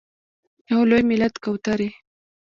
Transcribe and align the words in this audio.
یو 0.69 0.81
لوی 0.89 1.03
ملت 1.09 1.33
کوترې… 1.43 1.89